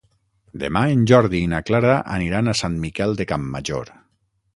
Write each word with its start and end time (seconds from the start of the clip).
Demà 0.61 0.81
en 0.93 1.03
Jordi 1.11 1.41
i 1.47 1.49
na 1.51 1.59
Clara 1.67 1.97
aniran 2.15 2.49
a 2.49 2.57
Sant 2.61 2.79
Miquel 2.87 3.13
de 3.21 3.29
Campmajor. 3.33 3.93